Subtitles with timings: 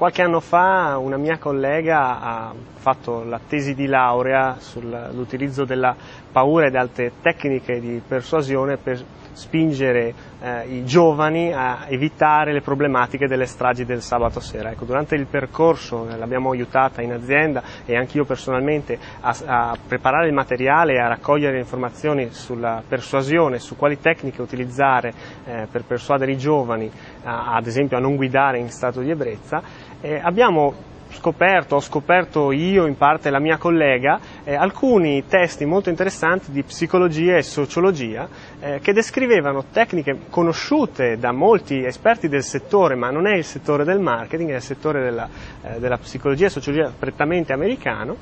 [0.00, 5.94] Qualche anno fa una mia collega ha fatto la tesi di laurea sull'utilizzo della
[6.32, 13.26] paura ed altre tecniche di persuasione per spingere eh, i giovani a evitare le problematiche
[13.26, 14.70] delle stragi del sabato sera.
[14.70, 19.76] Ecco, durante il percorso eh, l'abbiamo aiutata in azienda e anche io personalmente a, a,
[19.86, 25.12] preparare il materiale e a raccogliere informazioni sulla persuasione, su quali tecniche utilizzare
[25.44, 26.90] eh, per persuadere i giovani,
[27.24, 29.88] a, ad esempio a non guidare in stato di ebbrezza.
[30.20, 36.50] Abbiamo scoperto, ho scoperto io in parte la mia collega, eh, alcuni testi molto interessanti
[36.50, 38.28] di psicologia e sociologia
[38.60, 43.84] eh, che descrivevano tecniche conosciute da molti esperti del settore, ma non è il settore
[43.84, 45.28] del marketing, è il settore della,
[45.62, 48.16] eh, della psicologia e sociologia prettamente americano,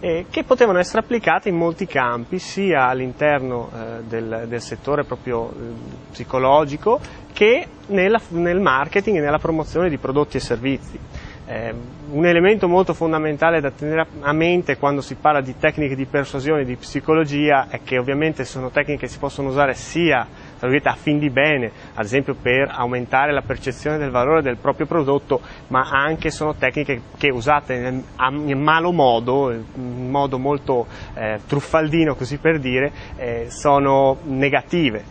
[0.00, 5.50] eh, che potevano essere applicate in molti campi, sia all'interno eh, del, del, settore proprio
[5.50, 5.54] eh,
[6.10, 7.00] psicologico
[7.32, 10.98] che nella, nel marketing e nella promozione di prodotti e servizi.
[11.46, 11.74] Eh,
[12.10, 16.62] un elemento molto fondamentale da tenere a mente quando si parla di tecniche di persuasione
[16.62, 20.26] e di psicologia è che ovviamente sono tecniche che si possono usare sia
[20.58, 25.42] a fin di bene, ad esempio per aumentare la percezione del valore del proprio prodotto,
[25.66, 32.38] ma anche sono tecniche che usate in malo modo, in modo molto eh, truffaldino così
[32.38, 35.04] per dire, eh, sono negative.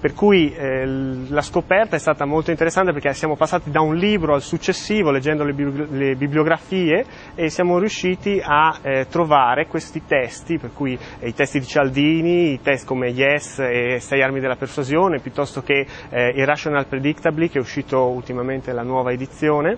[0.00, 4.34] Per cui eh, la scoperta è stata molto interessante perché siamo passati da un libro
[4.34, 5.52] al successivo leggendo le,
[5.90, 11.58] le bibliografie e siamo riusciti a eh, trovare questi testi, per cui eh, i testi
[11.58, 16.86] di Cialdini, i testi come Yes e Sei armi della persuasione, piuttosto che eh, Irrational
[16.86, 19.76] Predictably che è uscito ultimamente la nuova edizione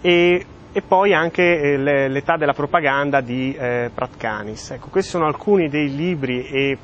[0.00, 4.72] e e poi anche eh, l'età della propaganda di eh, Pratkanis.
[4.72, 6.76] Ecco, questi sono alcuni dei libri e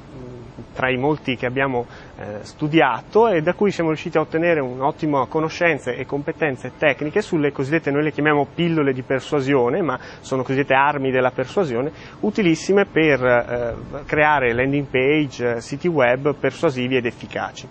[0.73, 1.87] tra i molti che abbiamo
[2.19, 7.53] eh, studiato e da cui siamo riusciti a ottenere un'ottima conoscenze e competenze tecniche sulle
[7.53, 13.25] cosiddette, noi le chiamiamo pillole di persuasione, ma sono cosiddette armi della persuasione, utilissime per
[13.25, 17.69] eh, creare landing page, siti web persuasivi ed efficaci.